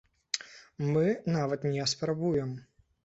Мы 0.93 1.03
нават 1.37 1.67
не 1.75 1.85
спрабуем. 1.93 2.57